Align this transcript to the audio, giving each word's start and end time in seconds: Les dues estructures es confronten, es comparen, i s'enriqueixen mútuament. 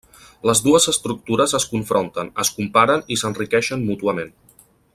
Les 0.49 0.61
dues 0.67 0.87
estructures 0.91 1.53
es 1.59 1.67
confronten, 1.73 2.31
es 2.45 2.51
comparen, 2.55 3.05
i 3.17 3.19
s'enriqueixen 3.25 3.85
mútuament. 3.91 4.33